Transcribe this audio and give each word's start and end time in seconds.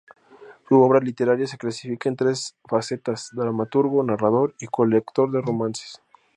Su 0.67 0.81
obra 0.81 0.99
literaria 0.99 1.45
se 1.45 1.59
clasifica 1.59 2.09
en 2.09 2.15
tres 2.15 2.55
facetas: 2.67 3.29
dramaturgo, 3.33 4.01
narrador 4.01 4.55
y 4.59 4.65
colector 4.65 5.29
de 5.29 5.41
romances. 5.41 6.01